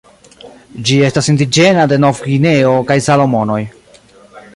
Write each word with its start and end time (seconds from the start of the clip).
Ĝi 0.89 0.95
estas 1.09 1.29
indiĝena 1.33 1.83
de 1.91 1.99
Novgvineo 2.05 2.73
kaj 2.89 2.97
Salomonoj. 3.09 3.59